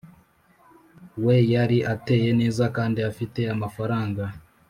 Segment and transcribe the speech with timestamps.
[1.23, 4.23] we yari ateye neza kandi afite amafaranga